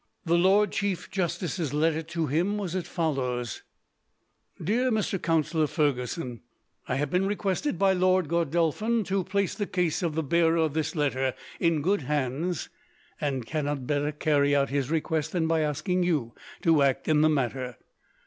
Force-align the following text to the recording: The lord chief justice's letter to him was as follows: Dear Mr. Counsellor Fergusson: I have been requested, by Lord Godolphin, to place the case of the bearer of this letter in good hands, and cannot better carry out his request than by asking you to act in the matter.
The 0.25 0.33
lord 0.35 0.71
chief 0.71 1.11
justice's 1.11 1.75
letter 1.75 2.01
to 2.01 2.25
him 2.25 2.57
was 2.57 2.75
as 2.75 2.87
follows: 2.87 3.61
Dear 4.59 4.89
Mr. 4.91 5.21
Counsellor 5.21 5.67
Fergusson: 5.67 6.41
I 6.87 6.95
have 6.95 7.11
been 7.11 7.27
requested, 7.27 7.77
by 7.77 7.93
Lord 7.93 8.27
Godolphin, 8.27 9.03
to 9.03 9.23
place 9.23 9.53
the 9.53 9.67
case 9.67 10.01
of 10.01 10.15
the 10.15 10.23
bearer 10.23 10.55
of 10.57 10.73
this 10.73 10.95
letter 10.95 11.35
in 11.59 11.83
good 11.83 12.01
hands, 12.01 12.67
and 13.21 13.45
cannot 13.45 13.85
better 13.85 14.11
carry 14.11 14.55
out 14.55 14.71
his 14.71 14.89
request 14.89 15.33
than 15.33 15.45
by 15.45 15.59
asking 15.61 16.01
you 16.01 16.33
to 16.63 16.81
act 16.81 17.07
in 17.07 17.21
the 17.21 17.29
matter. 17.29 17.77